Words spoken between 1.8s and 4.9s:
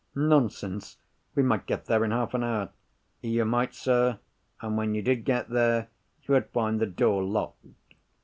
there in half an hour." "You might, sir. And